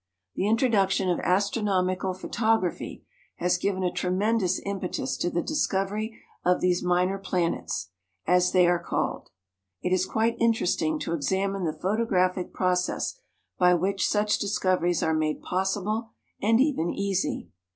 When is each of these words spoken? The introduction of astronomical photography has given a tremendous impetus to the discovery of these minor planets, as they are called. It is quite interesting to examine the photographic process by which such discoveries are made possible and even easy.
The 0.33 0.47
introduction 0.47 1.11
of 1.11 1.19
astronomical 1.19 2.15
photography 2.15 3.05
has 3.35 3.59
given 3.59 3.83
a 3.83 3.91
tremendous 3.91 4.59
impetus 4.65 5.15
to 5.17 5.29
the 5.29 5.43
discovery 5.43 6.19
of 6.43 6.59
these 6.59 6.83
minor 6.83 7.19
planets, 7.19 7.91
as 8.25 8.51
they 8.51 8.65
are 8.65 8.81
called. 8.83 9.29
It 9.83 9.93
is 9.93 10.07
quite 10.07 10.37
interesting 10.41 10.97
to 11.01 11.13
examine 11.13 11.65
the 11.65 11.79
photographic 11.79 12.51
process 12.51 13.21
by 13.59 13.75
which 13.75 14.07
such 14.07 14.39
discoveries 14.39 15.03
are 15.03 15.13
made 15.13 15.43
possible 15.43 16.09
and 16.41 16.59
even 16.59 16.89
easy. 16.89 17.49